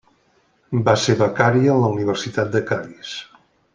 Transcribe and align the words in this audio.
Va 0.87 0.95
ser 1.01 1.15
becària 1.19 1.75
en 1.75 1.83
la 1.85 1.93
Universitat 1.97 2.51
de 2.57 2.63
Cadis. 2.71 3.13